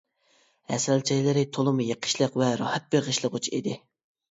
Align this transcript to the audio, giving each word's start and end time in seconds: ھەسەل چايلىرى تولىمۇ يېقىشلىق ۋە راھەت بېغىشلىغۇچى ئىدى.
ھەسەل 0.71 1.03
چايلىرى 1.09 1.43
تولىمۇ 1.59 1.87
يېقىشلىق 1.89 2.41
ۋە 2.45 2.51
راھەت 2.65 2.91
بېغىشلىغۇچى 2.97 3.57
ئىدى. 3.61 3.79